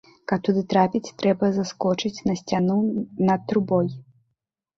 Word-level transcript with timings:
Каб 0.29 0.39
туды 0.45 0.61
трапіць, 0.71 1.13
трэба 1.23 1.49
заскочыць 1.57 2.23
на 2.29 2.33
сцяну 2.41 2.79
над 3.29 3.45
трубой. 3.53 3.87